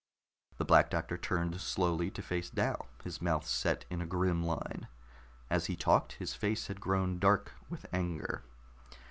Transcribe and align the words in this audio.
The 0.57 0.65
Black 0.65 0.89
Doctor 0.89 1.15
turned 1.15 1.61
slowly 1.61 2.09
to 2.09 2.23
face 2.23 2.49
Dal, 2.49 2.87
his 3.03 3.21
mouth 3.21 3.45
set 3.45 3.85
in 3.87 4.01
a 4.01 4.07
grim 4.07 4.41
line. 4.43 4.87
As 5.47 5.67
he 5.67 5.75
talked, 5.75 6.13
his 6.13 6.33
face 6.33 6.65
had 6.65 6.81
grown 6.81 7.19
dark 7.19 7.53
with 7.69 7.85
anger. 7.93 8.43